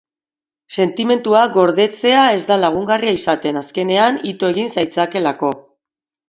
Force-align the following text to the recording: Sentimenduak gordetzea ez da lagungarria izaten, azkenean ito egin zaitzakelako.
Sentimenduak 0.77 1.51
gordetzea 1.57 2.23
ez 2.37 2.39
da 2.53 2.57
lagungarria 2.63 3.13
izaten, 3.19 3.61
azkenean 3.63 4.19
ito 4.33 4.51
egin 4.55 4.73
zaitzakelako. 4.79 5.55